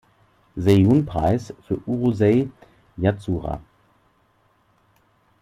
Seiun-Preis 0.55 1.53
für 1.67 1.77
"Urusei 1.87 2.49
Yatsura". 2.97 3.61